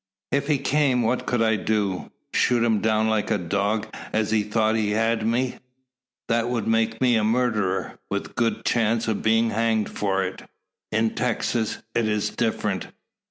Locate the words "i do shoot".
1.43-2.63